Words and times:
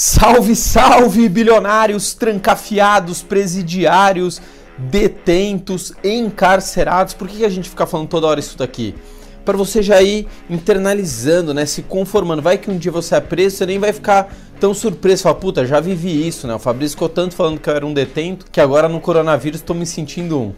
Salve, 0.00 0.54
salve, 0.54 1.28
bilionários, 1.28 2.14
trancafiados, 2.14 3.20
presidiários, 3.20 4.40
detentos, 4.78 5.92
encarcerados. 6.04 7.14
Por 7.14 7.26
que 7.26 7.44
a 7.44 7.48
gente 7.48 7.68
fica 7.68 7.84
falando 7.84 8.06
toda 8.06 8.28
hora 8.28 8.38
isso 8.38 8.56
daqui? 8.56 8.94
Para 9.44 9.56
você 9.58 9.82
já 9.82 10.00
ir 10.00 10.28
internalizando, 10.48 11.52
né? 11.52 11.66
Se 11.66 11.82
conformando. 11.82 12.40
Vai 12.40 12.58
que 12.58 12.70
um 12.70 12.78
dia 12.78 12.92
você 12.92 13.16
é 13.16 13.20
preso, 13.20 13.56
você 13.56 13.66
nem 13.66 13.80
vai 13.80 13.92
ficar 13.92 14.32
tão 14.60 14.72
surpreso. 14.72 15.24
Fala, 15.24 15.34
puta, 15.34 15.66
já 15.66 15.80
vivi 15.80 16.28
isso, 16.28 16.46
né? 16.46 16.54
O 16.54 16.60
Fabrício 16.60 16.94
ficou 16.94 17.08
tanto 17.08 17.34
falando 17.34 17.58
que 17.58 17.68
eu 17.68 17.74
era 17.74 17.84
um 17.84 17.92
detento 17.92 18.46
que 18.52 18.60
agora 18.60 18.88
no 18.88 19.00
coronavírus 19.00 19.58
estou 19.58 19.74
me 19.74 19.84
sentindo 19.84 20.38
um. 20.38 20.54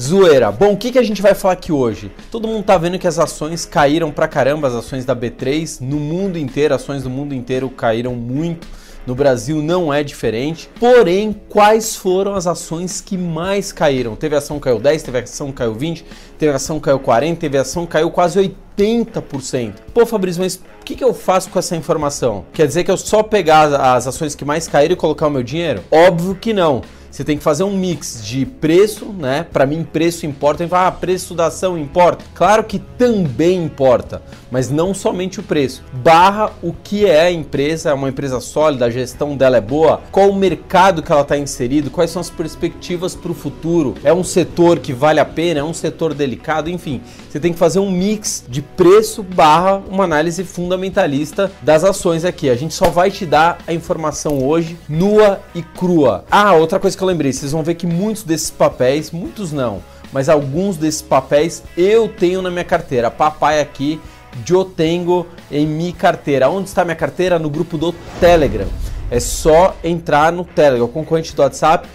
Zoeira. 0.00 0.52
Bom, 0.52 0.72
o 0.72 0.76
que, 0.76 0.92
que 0.92 0.98
a 0.98 1.02
gente 1.02 1.22
vai 1.22 1.34
falar 1.34 1.54
aqui 1.54 1.72
hoje? 1.72 2.12
Todo 2.30 2.46
mundo 2.46 2.64
tá 2.64 2.76
vendo 2.76 2.98
que 2.98 3.06
as 3.06 3.18
ações 3.18 3.64
caíram 3.64 4.10
pra 4.10 4.28
caramba, 4.28 4.68
as 4.68 4.74
ações 4.74 5.04
da 5.04 5.16
B3 5.16 5.80
no 5.80 5.96
mundo 5.96 6.38
inteiro, 6.38 6.74
ações 6.74 7.02
do 7.02 7.10
mundo 7.10 7.34
inteiro 7.34 7.70
caíram 7.70 8.14
muito. 8.14 8.66
No 9.06 9.14
Brasil 9.14 9.62
não 9.62 9.94
é 9.94 10.02
diferente. 10.02 10.68
Porém, 10.80 11.34
quais 11.48 11.94
foram 11.94 12.34
as 12.34 12.46
ações 12.46 13.00
que 13.00 13.16
mais 13.16 13.70
caíram? 13.70 14.16
Teve 14.16 14.34
ação 14.34 14.58
caiu 14.58 14.80
10, 14.80 15.02
teve 15.04 15.18
ação 15.20 15.52
caiu 15.52 15.74
20, 15.74 16.04
teve 16.36 16.52
ação 16.52 16.80
caiu 16.80 16.98
40, 16.98 17.40
teve 17.40 17.56
ação 17.56 17.86
caiu 17.86 18.10
quase 18.10 18.54
80%. 18.76 19.74
Pô, 19.94 20.04
Fabrício, 20.04 20.42
mas 20.42 20.56
o 20.56 20.84
que, 20.84 20.96
que 20.96 21.04
eu 21.04 21.14
faço 21.14 21.48
com 21.50 21.58
essa 21.58 21.76
informação? 21.76 22.44
Quer 22.52 22.66
dizer 22.66 22.82
que 22.82 22.90
eu 22.90 22.96
só 22.96 23.22
pegar 23.22 23.94
as 23.94 24.08
ações 24.08 24.34
que 24.34 24.44
mais 24.44 24.66
caíram 24.66 24.94
e 24.94 24.96
colocar 24.96 25.28
o 25.28 25.30
meu 25.30 25.42
dinheiro? 25.44 25.84
Óbvio 25.90 26.34
que 26.34 26.52
não. 26.52 26.82
Você 27.16 27.24
tem 27.24 27.38
que 27.38 27.42
fazer 27.42 27.64
um 27.64 27.74
mix 27.74 28.22
de 28.22 28.44
preço, 28.44 29.06
né? 29.06 29.46
Para 29.50 29.64
mim, 29.64 29.82
preço 29.90 30.26
importa. 30.26 30.58
Tem 30.58 30.68
que 30.68 30.74
ah, 30.74 30.92
preço 30.92 31.34
da 31.34 31.46
ação 31.46 31.78
importa. 31.78 32.22
Claro 32.34 32.62
que 32.62 32.78
também 32.78 33.64
importa, 33.64 34.20
mas 34.50 34.70
não 34.70 34.92
somente 34.92 35.40
o 35.40 35.42
preço. 35.42 35.82
Barra 35.94 36.52
o 36.62 36.74
que 36.74 37.06
é 37.06 37.22
a 37.22 37.32
empresa, 37.32 37.88
é 37.88 37.94
uma 37.94 38.10
empresa 38.10 38.38
sólida, 38.38 38.84
a 38.84 38.90
gestão 38.90 39.34
dela 39.34 39.56
é 39.56 39.62
boa, 39.62 40.02
qual 40.12 40.28
o 40.28 40.36
mercado 40.36 41.02
que 41.02 41.10
ela 41.10 41.22
está 41.22 41.38
inserido, 41.38 41.90
quais 41.90 42.10
são 42.10 42.20
as 42.20 42.28
perspectivas 42.28 43.14
para 43.14 43.32
o 43.32 43.34
futuro. 43.34 43.94
É 44.04 44.12
um 44.12 44.22
setor 44.22 44.78
que 44.78 44.92
vale 44.92 45.18
a 45.18 45.24
pena, 45.24 45.60
é 45.60 45.64
um 45.64 45.72
setor 45.72 46.12
delicado, 46.12 46.68
enfim. 46.68 47.00
Você 47.36 47.40
tem 47.40 47.52
que 47.52 47.58
fazer 47.58 47.80
um 47.80 47.90
mix 47.90 48.44
de 48.48 48.62
preço 48.62 49.22
barra 49.22 49.82
uma 49.90 50.04
análise 50.04 50.42
fundamentalista 50.42 51.52
das 51.60 51.84
ações 51.84 52.24
aqui. 52.24 52.48
A 52.48 52.54
gente 52.54 52.72
só 52.72 52.88
vai 52.88 53.10
te 53.10 53.26
dar 53.26 53.58
a 53.66 53.74
informação 53.74 54.42
hoje 54.42 54.78
nua 54.88 55.38
e 55.54 55.62
crua. 55.62 56.24
Ah, 56.30 56.54
outra 56.54 56.80
coisa 56.80 56.96
que 56.96 57.02
eu 57.02 57.06
lembrei, 57.06 57.30
vocês 57.30 57.52
vão 57.52 57.62
ver 57.62 57.74
que 57.74 57.86
muitos 57.86 58.22
desses 58.22 58.50
papéis, 58.50 59.10
muitos 59.10 59.52
não, 59.52 59.82
mas 60.10 60.30
alguns 60.30 60.78
desses 60.78 61.02
papéis 61.02 61.62
eu 61.76 62.08
tenho 62.08 62.40
na 62.40 62.50
minha 62.50 62.64
carteira. 62.64 63.10
Papai 63.10 63.60
aqui, 63.60 64.00
eu 64.48 64.64
tenho 64.64 65.26
em 65.52 65.66
minha 65.66 65.92
carteira. 65.92 66.48
Onde 66.48 66.70
está 66.70 66.86
minha 66.86 66.96
carteira? 66.96 67.38
No 67.38 67.50
grupo 67.50 67.76
do 67.76 67.92
Telegram. 68.18 68.68
É 69.10 69.20
só 69.20 69.76
entrar 69.84 70.32
no 70.32 70.42
Telegram, 70.42 70.86
o 70.86 70.88
concorrente 70.88 71.36
do 71.36 71.42
WhatsApp. 71.42 71.86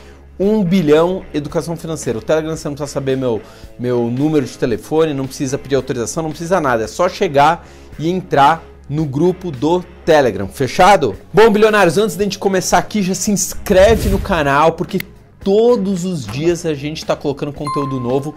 1 0.42 0.64
bilhão 0.64 1.24
educação 1.32 1.78
financeira. 1.78 2.18
O 2.18 2.22
Telegram 2.22 2.58
você 2.58 2.68
não 2.68 2.74
precisa 2.74 2.92
saber 2.92 3.16
meu, 3.16 3.40
meu 3.78 4.10
número 4.10 4.44
de 4.44 4.58
telefone, 4.58 5.14
não 5.14 5.28
precisa 5.28 5.56
pedir 5.56 5.76
autorização, 5.76 6.24
não 6.24 6.32
precisa 6.32 6.60
nada. 6.60 6.84
É 6.84 6.88
só 6.88 7.08
chegar 7.08 7.68
e 8.00 8.10
entrar 8.10 8.64
no 8.90 9.06
grupo 9.06 9.52
do 9.52 9.84
Telegram. 10.04 10.48
Fechado? 10.48 11.16
Bom, 11.32 11.52
bilionários, 11.52 12.00
antes 12.00 12.16
de 12.16 12.24
a 12.24 12.26
gente 12.26 12.40
começar 12.40 12.80
aqui, 12.80 13.04
já 13.04 13.14
se 13.14 13.30
inscreve 13.30 14.10
no 14.10 14.18
canal, 14.18 14.72
porque 14.72 15.00
todos 15.44 16.06
os 16.06 16.26
dias 16.26 16.66
a 16.66 16.74
gente 16.74 16.98
está 16.98 17.16
colocando 17.16 17.54
conteúdo 17.54 18.00
novo. 18.00 18.34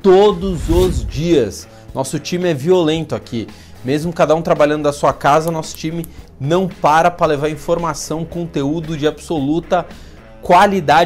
Todos 0.00 0.70
os 0.70 1.06
dias. 1.06 1.68
Nosso 1.94 2.18
time 2.18 2.48
é 2.48 2.54
violento 2.54 3.14
aqui. 3.14 3.46
Mesmo 3.84 4.10
cada 4.10 4.34
um 4.34 4.40
trabalhando 4.40 4.84
da 4.84 4.92
sua 4.92 5.12
casa, 5.12 5.50
nosso 5.50 5.76
time 5.76 6.06
não 6.40 6.66
para 6.66 7.10
para 7.10 7.26
levar 7.26 7.50
informação, 7.50 8.24
conteúdo 8.24 8.96
de 8.96 9.06
absoluta 9.06 9.86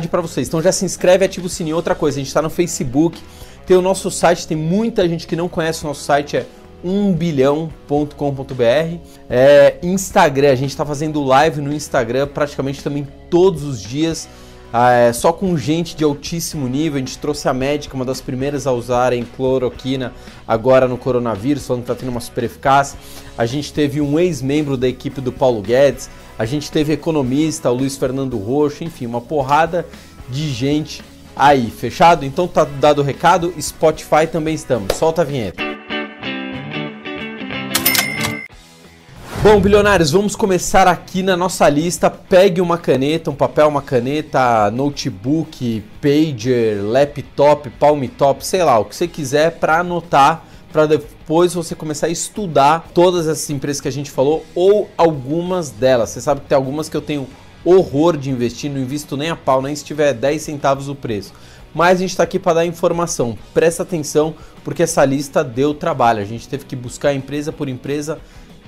para 0.08 0.20
vocês. 0.20 0.48
Então 0.48 0.62
já 0.62 0.72
se 0.72 0.84
inscreve, 0.84 1.24
ativa 1.24 1.46
o 1.46 1.50
sininho. 1.50 1.76
Outra 1.76 1.94
coisa, 1.94 2.18
a 2.18 2.20
gente 2.20 2.28
está 2.28 2.42
no 2.42 2.50
Facebook, 2.50 3.20
tem 3.66 3.76
o 3.76 3.82
nosso 3.82 4.10
site, 4.10 4.46
tem 4.46 4.56
muita 4.56 5.08
gente 5.08 5.26
que 5.26 5.36
não 5.36 5.48
conhece 5.48 5.84
o 5.84 5.88
nosso 5.88 6.02
site, 6.02 6.36
é 6.36 6.46
1bilhão.com.br. 6.84 8.98
É, 9.28 9.76
Instagram, 9.82 10.52
a 10.52 10.54
gente 10.54 10.70
está 10.70 10.84
fazendo 10.84 11.22
live 11.22 11.60
no 11.60 11.72
Instagram 11.72 12.28
praticamente 12.28 12.82
também 12.82 13.06
todos 13.28 13.62
os 13.62 13.82
dias. 13.82 14.28
É, 14.72 15.12
só 15.12 15.32
com 15.32 15.56
gente 15.56 15.96
de 15.96 16.04
altíssimo 16.04 16.68
nível. 16.68 16.96
A 16.96 16.98
gente 16.98 17.18
trouxe 17.18 17.48
a 17.48 17.54
médica, 17.54 17.94
uma 17.94 18.04
das 18.04 18.20
primeiras 18.20 18.66
a 18.66 18.72
usarem 18.72 19.24
cloroquina 19.36 20.12
agora 20.46 20.86
no 20.86 20.98
coronavírus, 20.98 21.66
falando 21.66 21.84
que 21.84 21.90
está 21.90 22.00
tendo 22.00 22.10
uma 22.10 22.20
super 22.20 22.44
eficácia. 22.44 22.98
A 23.38 23.46
gente 23.46 23.72
teve 23.72 24.00
um 24.00 24.18
ex-membro 24.18 24.76
da 24.76 24.88
equipe 24.88 25.20
do 25.20 25.32
Paulo 25.32 25.62
Guedes. 25.62 26.10
A 26.38 26.44
gente 26.44 26.70
teve 26.70 26.92
economista, 26.92 27.70
o 27.70 27.74
Luiz 27.74 27.96
Fernando 27.96 28.36
Roxo, 28.36 28.84
enfim, 28.84 29.06
uma 29.06 29.22
porrada 29.22 29.86
de 30.28 30.52
gente 30.52 31.02
aí, 31.34 31.70
fechado? 31.70 32.26
Então 32.26 32.46
tá 32.46 32.64
dado 32.64 33.00
o 33.00 33.04
recado, 33.04 33.54
Spotify 33.60 34.26
também 34.30 34.54
estamos. 34.54 34.94
Solta 34.96 35.22
a 35.22 35.24
vinheta. 35.24 35.62
Bom, 39.42 39.60
bilionários, 39.60 40.10
vamos 40.10 40.34
começar 40.34 40.88
aqui 40.88 41.22
na 41.22 41.36
nossa 41.36 41.68
lista. 41.68 42.10
Pegue 42.10 42.60
uma 42.60 42.76
caneta, 42.76 43.30
um 43.30 43.34
papel, 43.34 43.68
uma 43.68 43.80
caneta, 43.80 44.70
notebook, 44.72 45.84
pager, 46.02 46.82
laptop, 46.82 47.70
palm 47.70 48.02
top, 48.08 48.44
sei 48.44 48.62
lá, 48.64 48.78
o 48.78 48.84
que 48.84 48.96
você 48.96 49.06
quiser 49.06 49.52
para 49.52 49.78
anotar, 49.78 50.44
para 50.72 50.86
depois 50.86 51.54
você 51.54 51.74
começar 51.74 52.06
a 52.06 52.10
estudar 52.10 52.88
todas 52.92 53.26
essas 53.26 53.48
empresas 53.50 53.80
que 53.80 53.88
a 53.88 53.92
gente 53.92 54.10
falou 54.10 54.44
ou 54.54 54.88
algumas 54.96 55.70
delas. 55.70 56.10
Você 56.10 56.20
sabe 56.20 56.40
que 56.40 56.48
tem 56.48 56.56
algumas 56.56 56.88
que 56.88 56.96
eu 56.96 57.02
tenho 57.02 57.26
horror 57.64 58.16
de 58.16 58.30
investir, 58.30 58.70
não 58.70 58.80
invisto 58.80 59.16
nem 59.16 59.30
a 59.30 59.36
pau, 59.36 59.60
nem 59.60 59.74
se 59.74 59.84
tiver 59.84 60.12
10 60.12 60.40
centavos 60.40 60.88
o 60.88 60.94
preço. 60.94 61.32
Mas 61.74 61.98
a 61.98 62.00
gente 62.00 62.10
está 62.10 62.22
aqui 62.22 62.38
para 62.38 62.54
dar 62.54 62.66
informação. 62.66 63.36
Presta 63.52 63.82
atenção, 63.82 64.34
porque 64.64 64.82
essa 64.82 65.04
lista 65.04 65.42
deu 65.42 65.74
trabalho. 65.74 66.22
A 66.22 66.24
gente 66.24 66.48
teve 66.48 66.64
que 66.64 66.76
buscar 66.76 67.12
empresa 67.12 67.52
por 67.52 67.68
empresa 67.68 68.18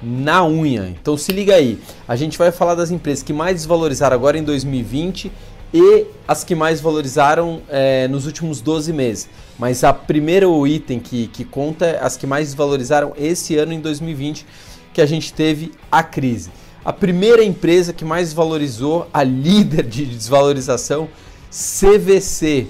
na 0.02 0.44
unha. 0.44 0.88
Então 0.88 1.16
se 1.16 1.32
liga 1.32 1.54
aí, 1.54 1.78
a 2.06 2.16
gente 2.16 2.38
vai 2.38 2.52
falar 2.52 2.74
das 2.74 2.90
empresas 2.90 3.22
que 3.22 3.32
mais 3.32 3.56
desvalorizaram 3.56 4.14
agora 4.14 4.38
em 4.38 4.42
2020 4.42 5.32
e 5.72 6.06
as 6.26 6.44
que 6.44 6.54
mais 6.54 6.80
valorizaram 6.80 7.62
é, 7.68 8.08
nos 8.08 8.26
últimos 8.26 8.60
12 8.60 8.92
meses. 8.92 9.28
Mas 9.58 9.82
a 9.84 9.92
primeiro 9.92 10.66
item 10.66 10.98
que, 10.98 11.28
que 11.28 11.44
conta 11.44 11.86
é 11.86 12.02
as 12.02 12.16
que 12.16 12.26
mais 12.26 12.48
desvalorizaram 12.48 13.12
esse 13.16 13.56
ano 13.56 13.72
em 13.72 13.80
2020, 13.80 14.44
que 14.92 15.00
a 15.00 15.06
gente 15.06 15.32
teve 15.32 15.70
a 15.90 16.02
crise. 16.02 16.50
A 16.84 16.92
primeira 16.92 17.42
empresa 17.44 17.92
que 17.92 18.04
mais 18.04 18.32
valorizou, 18.32 19.08
a 19.12 19.22
líder 19.22 19.84
de 19.84 20.04
desvalorização, 20.06 21.08
CVC, 21.50 22.66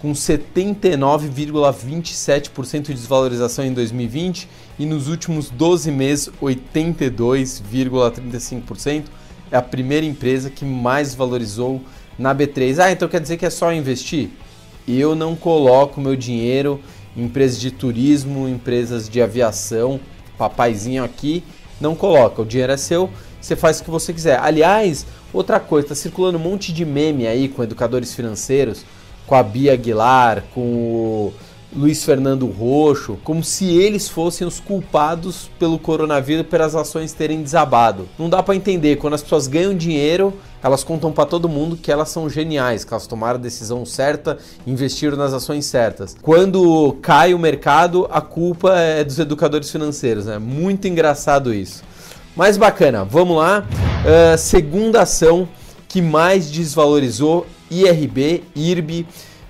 com 0.00 0.12
79,27% 0.12 2.82
de 2.82 2.94
desvalorização 2.94 3.64
em 3.64 3.72
2020 3.72 4.48
e 4.78 4.84
nos 4.84 5.08
últimos 5.08 5.48
12 5.48 5.90
meses 5.92 6.28
82,35%. 6.42 9.04
É 9.50 9.56
a 9.56 9.62
primeira 9.62 10.04
empresa 10.04 10.50
que 10.50 10.64
mais 10.64 11.14
valorizou 11.14 11.80
na 12.18 12.34
B3. 12.34 12.78
Ah, 12.78 12.92
então 12.92 13.08
quer 13.08 13.20
dizer 13.20 13.36
que 13.36 13.46
é 13.46 13.50
só 13.50 13.72
investir? 13.72 14.30
Eu 14.86 15.14
não 15.14 15.36
coloco 15.36 16.00
meu 16.00 16.16
dinheiro 16.16 16.80
em 17.16 17.24
empresas 17.24 17.60
de 17.60 17.70
turismo, 17.70 18.48
empresas 18.48 19.08
de 19.08 19.20
aviação, 19.20 20.00
papaizinho 20.36 21.04
aqui, 21.04 21.44
não 21.80 21.94
coloca. 21.94 22.42
O 22.42 22.46
dinheiro 22.46 22.72
é 22.72 22.76
seu, 22.76 23.10
você 23.40 23.54
faz 23.54 23.80
o 23.80 23.84
que 23.84 23.90
você 23.90 24.12
quiser. 24.12 24.38
Aliás, 24.40 25.06
outra 25.32 25.60
coisa, 25.60 25.88
tá 25.88 25.94
circulando 25.94 26.38
um 26.38 26.42
monte 26.42 26.72
de 26.72 26.84
meme 26.84 27.26
aí 27.26 27.48
com 27.48 27.62
educadores 27.62 28.14
financeiros 28.14 28.84
com 29.26 29.34
a 29.34 29.42
Bia 29.42 29.72
Aguilar, 29.72 30.44
com 30.52 30.60
o 30.60 31.34
Luiz 31.74 32.04
Fernando 32.04 32.46
Roxo, 32.46 33.18
como 33.24 33.42
se 33.42 33.64
eles 33.66 34.08
fossem 34.08 34.46
os 34.46 34.60
culpados 34.60 35.50
pelo 35.58 35.78
coronavírus 35.78 36.46
pelas 36.46 36.74
ações 36.74 37.12
terem 37.12 37.42
desabado. 37.42 38.06
Não 38.18 38.28
dá 38.28 38.42
para 38.42 38.54
entender, 38.54 38.96
quando 38.96 39.14
as 39.14 39.22
pessoas 39.22 39.46
ganham 39.46 39.74
dinheiro, 39.74 40.34
elas 40.62 40.84
contam 40.84 41.10
para 41.10 41.24
todo 41.24 41.48
mundo 41.48 41.76
que 41.76 41.90
elas 41.90 42.10
são 42.10 42.28
geniais, 42.28 42.84
que 42.84 42.92
elas 42.92 43.06
tomaram 43.06 43.38
a 43.38 43.42
decisão 43.42 43.86
certa, 43.86 44.36
investiram 44.66 45.16
nas 45.16 45.32
ações 45.32 45.64
certas. 45.64 46.14
Quando 46.20 46.96
cai 47.00 47.32
o 47.32 47.38
mercado, 47.38 48.06
a 48.10 48.20
culpa 48.20 48.78
é 48.78 49.02
dos 49.02 49.18
educadores 49.18 49.70
financeiros, 49.70 50.26
né? 50.26 50.38
muito 50.38 50.86
engraçado 50.86 51.54
isso. 51.54 51.82
Mas 52.36 52.56
bacana, 52.56 53.04
vamos 53.04 53.36
lá. 53.36 53.66
Uh, 54.04 54.36
segunda 54.36 55.02
ação 55.02 55.48
que 55.88 56.00
mais 56.00 56.50
desvalorizou 56.50 57.46
IRB, 57.70 58.44
IRB. 58.54 59.06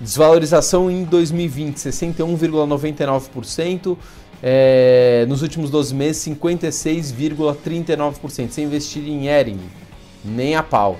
Desvalorização 0.00 0.90
em 0.90 1.04
2020, 1.04 1.76
61,99%. 1.76 3.96
É, 4.40 5.26
nos 5.28 5.42
últimos 5.42 5.68
12 5.70 5.92
meses, 5.94 6.24
56,39%. 6.24 8.50
Sem 8.50 8.64
investir 8.64 9.06
em 9.08 9.26
Ering, 9.26 9.60
nem 10.24 10.54
a 10.54 10.62
pau. 10.62 10.98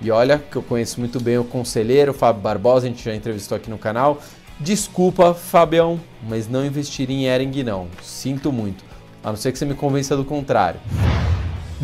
E 0.00 0.10
olha 0.10 0.38
que 0.38 0.56
eu 0.56 0.62
conheço 0.62 0.98
muito 0.98 1.20
bem 1.20 1.38
o 1.38 1.44
conselheiro 1.44 2.12
Fábio 2.12 2.42
Barbosa, 2.42 2.86
a 2.86 2.88
gente 2.88 3.04
já 3.04 3.14
entrevistou 3.14 3.54
aqui 3.54 3.70
no 3.70 3.78
canal. 3.78 4.20
Desculpa, 4.58 5.32
Fabião, 5.32 6.00
mas 6.28 6.48
não 6.48 6.66
investir 6.66 7.08
em 7.08 7.26
Ering 7.26 7.62
não. 7.62 7.86
Sinto 8.02 8.50
muito. 8.50 8.84
A 9.22 9.28
não 9.28 9.36
ser 9.36 9.52
que 9.52 9.58
você 9.58 9.64
me 9.64 9.74
convença 9.74 10.16
do 10.16 10.24
contrário. 10.24 10.80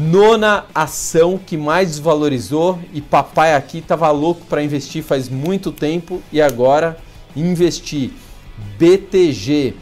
Nona 0.00 0.64
ação 0.72 1.40
que 1.44 1.56
mais 1.56 1.88
desvalorizou 1.88 2.78
e 2.94 3.00
papai 3.00 3.56
aqui 3.56 3.78
estava 3.78 4.08
louco 4.12 4.46
para 4.46 4.62
investir 4.62 5.02
faz 5.02 5.28
muito 5.28 5.72
tempo 5.72 6.22
e 6.30 6.40
agora 6.40 6.96
investir. 7.34 8.12
BTG, 8.78 9.74
uh, 9.74 9.78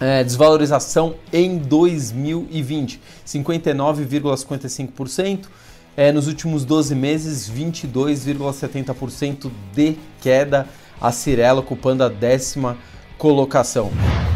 é, 0.00 0.24
desvalorização 0.24 1.14
em 1.32 1.58
2020, 1.58 3.00
59,55%. 3.24 5.46
É, 5.96 6.10
nos 6.12 6.26
últimos 6.26 6.64
12 6.64 6.92
meses, 6.94 7.48
22,70% 7.48 9.50
de 9.72 9.96
queda 10.20 10.66
a 11.00 11.10
Cirela 11.12 11.60
ocupando 11.60 12.04
a 12.04 12.08
décima 12.08 12.76
colocação. 13.18 13.90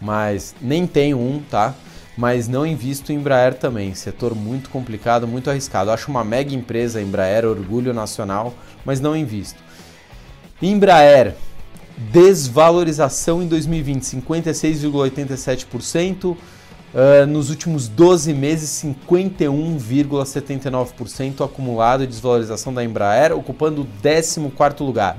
mas 0.00 0.54
nem 0.62 0.86
tenho 0.86 1.18
um, 1.18 1.42
tá? 1.42 1.74
Mas 2.20 2.46
não 2.46 2.64
invisto 2.66 3.12
em 3.12 3.16
Embraer 3.16 3.54
também, 3.54 3.94
setor 3.94 4.34
muito 4.34 4.68
complicado, 4.68 5.26
muito 5.26 5.48
arriscado. 5.48 5.90
Acho 5.90 6.10
uma 6.10 6.22
mega 6.22 6.54
empresa 6.54 7.00
Embraer, 7.00 7.46
orgulho 7.46 7.94
nacional, 7.94 8.52
mas 8.84 9.00
não 9.00 9.16
invisto. 9.16 9.58
Embraer, 10.60 11.34
desvalorização 11.96 13.42
em 13.42 13.48
2020, 13.48 14.02
56,87%. 14.02 16.36
Uh, 16.92 17.24
nos 17.26 17.48
últimos 17.48 17.88
12 17.88 18.34
meses, 18.34 18.84
51,79% 18.84 21.42
acumulado 21.42 22.00
de 22.00 22.08
desvalorização 22.08 22.74
da 22.74 22.84
Embraer, 22.84 23.32
ocupando 23.32 23.80
o 23.80 23.86
14 23.86 24.84
lugar. 24.84 25.16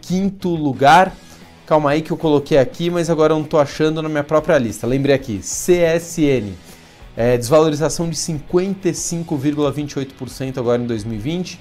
15 0.00 0.30
lugar, 0.46 1.12
calma 1.66 1.90
aí 1.90 2.00
que 2.00 2.12
eu 2.12 2.16
coloquei 2.16 2.58
aqui, 2.58 2.88
mas 2.88 3.10
agora 3.10 3.32
eu 3.32 3.38
não 3.38 3.44
estou 3.44 3.58
achando 3.60 4.00
na 4.00 4.08
minha 4.08 4.22
própria 4.22 4.56
lista. 4.56 4.86
Lembrei 4.86 5.12
aqui, 5.14 5.38
CSN, 5.38 6.52
é, 7.16 7.36
desvalorização 7.36 8.08
de 8.08 8.14
55,28% 8.16 10.58
agora 10.58 10.80
em 10.80 10.86
2020 10.86 11.58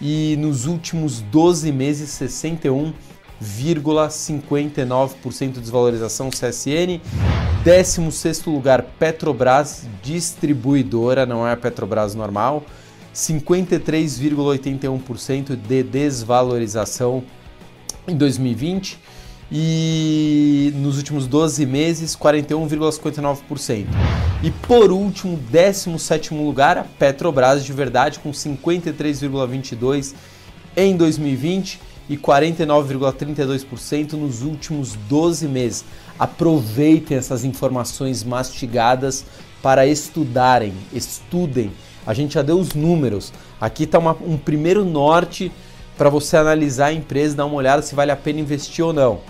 e 0.00 0.36
nos 0.38 0.64
últimos 0.66 1.20
12 1.20 1.70
meses, 1.70 2.08
61 2.10 2.94
0,59% 3.42 5.52
de 5.52 5.60
desvalorização 5.60 6.30
CSN. 6.30 7.00
16 7.64 8.44
lugar, 8.46 8.82
Petrobras, 8.98 9.86
distribuidora, 10.02 11.26
não 11.26 11.46
é 11.46 11.52
a 11.52 11.56
Petrobras 11.56 12.14
normal. 12.14 12.64
53,81% 13.12 15.56
de 15.56 15.82
desvalorização 15.82 17.22
em 18.08 18.16
2020 18.16 18.98
e 19.54 20.72
nos 20.76 20.96
últimos 20.96 21.26
12 21.26 21.66
meses 21.66 22.16
41,59%. 22.16 23.86
E 24.42 24.50
por 24.50 24.90
último, 24.90 25.36
17 25.36 26.32
lugar, 26.32 26.78
a 26.78 26.84
Petrobras 26.84 27.62
de 27.62 27.72
verdade 27.72 28.18
com 28.18 28.30
53,22 28.30 30.14
em 30.74 30.96
2020 30.96 31.80
e 32.08 32.16
49,32% 32.16 34.14
nos 34.14 34.42
últimos 34.42 34.94
12 35.08 35.46
meses. 35.46 35.84
Aproveitem 36.18 37.18
essas 37.18 37.44
informações 37.44 38.24
mastigadas 38.24 39.24
para 39.62 39.86
estudarem, 39.86 40.72
estudem. 40.92 41.70
A 42.06 42.14
gente 42.14 42.34
já 42.34 42.42
deu 42.42 42.58
os 42.58 42.72
números. 42.72 43.32
Aqui 43.60 43.84
está 43.84 43.98
um 43.98 44.36
primeiro 44.36 44.84
norte 44.84 45.52
para 45.96 46.08
você 46.08 46.36
analisar 46.36 46.86
a 46.86 46.92
empresa, 46.92 47.36
dar 47.36 47.44
uma 47.44 47.54
olhada 47.54 47.82
se 47.82 47.94
vale 47.94 48.10
a 48.10 48.16
pena 48.16 48.40
investir 48.40 48.84
ou 48.84 48.92
não. 48.92 49.20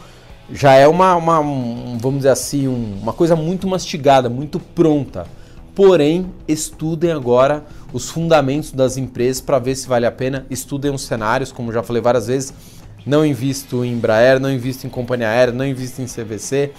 Já 0.53 0.75
é 0.75 0.87
uma, 0.87 1.17
uma 1.17 1.41
um, 1.41 1.97
vamos 1.99 2.19
dizer 2.19 2.29
assim, 2.29 2.69
um, 2.69 2.99
uma 3.01 3.15
coisa 3.15 3.35
muito 3.35 3.67
mastigada, 3.67 4.29
muito 4.29 4.61
pronta. 4.61 5.27
Porém, 5.75 6.31
estudem 6.47 7.11
agora 7.11 7.65
os 7.91 8.11
fundamentos 8.11 8.71
das 8.71 8.99
empresas 8.99 9.41
para 9.41 9.59
ver 9.59 9.75
se 9.75 9.89
vale 9.89 10.05
a 10.05 10.13
pena. 10.13 10.45
Estudem 10.51 10.95
os 10.95 11.03
cenários, 11.03 11.51
como 11.51 11.73
já 11.73 11.83
falei 11.83 12.03
várias 12.03 12.27
vezes. 12.27 12.53
Não 13.07 13.25
invisto 13.25 13.83
em 13.83 13.93
Embraer, 13.93 14.39
não 14.39 14.53
invisto 14.53 14.87
em 14.87 14.91
companhia 14.91 15.31
aérea, 15.31 15.55
não 15.55 15.67
invisto 15.67 16.03
em 16.03 16.07
CVC. 16.07 16.73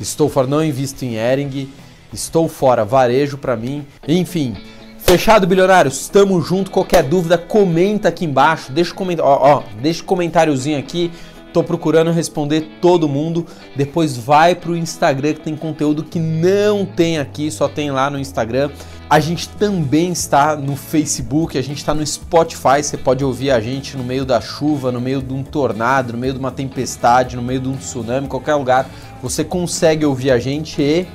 Estou 0.00 0.28
fora, 0.28 0.48
não 0.48 0.62
invisto 0.64 1.04
em 1.04 1.14
Ering. 1.14 1.68
Estou 2.12 2.48
fora, 2.48 2.84
varejo 2.84 3.38
para 3.38 3.54
mim. 3.54 3.86
Enfim, 4.06 4.56
fechado, 4.98 5.46
bilionários. 5.46 6.00
Estamos 6.00 6.44
junto. 6.44 6.72
Qualquer 6.72 7.04
dúvida, 7.04 7.38
comenta 7.38 8.08
aqui 8.08 8.24
embaixo. 8.24 8.72
Deixa 8.72 8.92
comentário, 8.92 9.30
ó, 9.30 9.58
ó, 9.58 9.62
deixa 9.80 10.02
comentáriozinho 10.02 10.76
aqui. 10.76 11.12
Tô 11.52 11.62
procurando 11.62 12.10
responder 12.10 12.78
todo 12.80 13.08
mundo. 13.08 13.46
Depois 13.76 14.16
vai 14.16 14.54
pro 14.54 14.76
Instagram 14.76 15.34
que 15.34 15.40
tem 15.40 15.54
conteúdo 15.54 16.02
que 16.02 16.18
não 16.18 16.86
tem 16.86 17.18
aqui, 17.18 17.50
só 17.50 17.68
tem 17.68 17.90
lá 17.90 18.08
no 18.08 18.18
Instagram. 18.18 18.70
A 19.10 19.20
gente 19.20 19.46
também 19.50 20.10
está 20.10 20.56
no 20.56 20.74
Facebook, 20.74 21.58
a 21.58 21.62
gente 21.62 21.76
está 21.76 21.92
no 21.92 22.06
Spotify. 22.06 22.82
Você 22.82 22.96
pode 22.96 23.22
ouvir 23.22 23.50
a 23.50 23.60
gente 23.60 23.94
no 23.94 24.02
meio 24.02 24.24
da 24.24 24.40
chuva, 24.40 24.90
no 24.90 25.02
meio 25.02 25.20
de 25.20 25.34
um 25.34 25.42
tornado, 25.42 26.14
no 26.14 26.18
meio 26.18 26.32
de 26.32 26.38
uma 26.38 26.50
tempestade, 26.50 27.36
no 27.36 27.42
meio 27.42 27.60
de 27.60 27.68
um 27.68 27.76
tsunami, 27.76 28.26
qualquer 28.26 28.54
lugar. 28.54 28.88
Você 29.22 29.44
consegue 29.44 30.06
ouvir 30.06 30.30
a 30.30 30.38
gente 30.38 30.80
e 30.80 31.06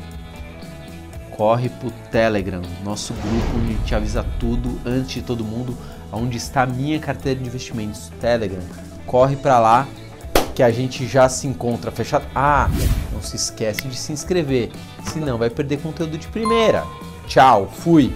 corre 1.36 1.70
pro 1.70 1.90
Telegram, 2.12 2.62
nosso 2.84 3.14
grupo 3.14 3.58
onde 3.58 3.76
te 3.84 3.96
avisa 3.96 4.24
tudo 4.40 4.80
antes 4.86 5.16
de 5.16 5.22
todo 5.24 5.44
mundo, 5.44 5.76
onde 6.12 6.38
está 6.38 6.64
a 6.64 6.66
minha 6.68 7.00
carteira 7.00 7.40
de 7.40 7.48
investimentos, 7.48 8.12
Telegram. 8.20 8.62
Corre 9.08 9.36
para 9.36 9.60
lá 9.60 9.88
que 10.58 10.64
a 10.64 10.72
gente 10.72 11.06
já 11.06 11.30
se 11.30 11.46
encontra 11.46 11.92
fechado. 11.92 12.26
Ah, 12.34 12.68
não 13.14 13.22
se 13.22 13.36
esquece 13.36 13.88
de 13.88 13.96
se 13.96 14.12
inscrever, 14.12 14.72
senão 15.14 15.38
vai 15.38 15.52
perder 15.52 15.78
conteúdo 15.78 16.18
de 16.18 16.28
primeira. 16.30 16.84
Tchau, 17.28 17.72
fui! 17.72 18.12